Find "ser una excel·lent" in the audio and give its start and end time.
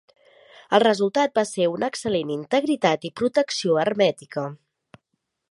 1.49-2.33